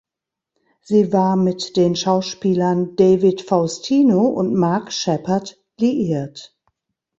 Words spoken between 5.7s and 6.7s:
liiert.